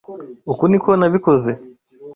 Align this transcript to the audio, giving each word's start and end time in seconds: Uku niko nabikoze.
Uku 0.51 0.63
niko 0.67 0.89
nabikoze. 0.99 1.51